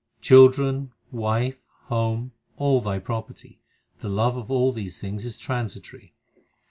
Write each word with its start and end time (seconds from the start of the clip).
Children, 0.23 0.93
wife, 1.11 1.61
home, 1.83 2.31
all 2.57 2.81
thy 2.81 2.97
property 2.97 3.59
the 3.99 4.09
love 4.09 4.35
of 4.35 4.49
all 4.49 4.71
these 4.71 4.97
things 4.99 5.25
is 5.25 5.37
transitory. 5.37 6.15